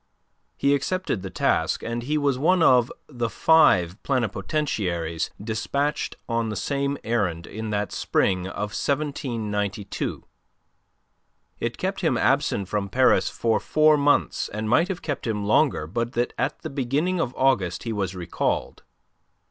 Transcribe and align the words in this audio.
He 0.57 0.73
accepted 0.73 1.21
the 1.21 1.29
task, 1.29 1.83
and 1.83 2.01
he 2.01 2.17
was 2.17 2.39
one 2.39 2.63
of 2.63 2.91
the 3.05 3.29
five 3.29 4.01
plenipotentiaries 4.01 5.29
despatched 5.39 6.15
on 6.27 6.49
the 6.49 6.55
same 6.55 6.97
errand 7.03 7.45
in 7.45 7.69
that 7.69 7.91
spring 7.91 8.47
of 8.47 8.71
1792. 8.71 10.23
It 11.59 11.77
kept 11.77 12.01
him 12.01 12.17
absent 12.17 12.67
from 12.67 12.89
Paris 12.89 13.29
for 13.29 13.59
four 13.59 13.95
months 13.95 14.49
and 14.49 14.67
might 14.67 14.87
have 14.87 15.03
kept 15.03 15.27
him 15.27 15.45
longer 15.45 15.85
but 15.85 16.13
that 16.13 16.33
at 16.35 16.63
the 16.63 16.71
beginning 16.71 17.21
of 17.21 17.35
August 17.37 17.83
he 17.83 17.93
was 17.93 18.15
recalled. 18.15 18.81